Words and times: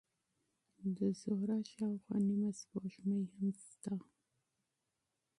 د 0.97 0.99
زهره 1.21 1.57
شاوخوا 1.71 2.17
نیمه 2.27 2.51
سپوږمۍ 2.59 3.23
هم 3.33 3.47
شته. 3.61 3.93